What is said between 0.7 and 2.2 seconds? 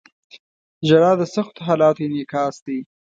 •ژړا د سختو حالاتو